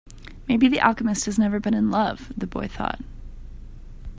[0.49, 3.01] Maybe the alchemist has never been in love, the boy thought.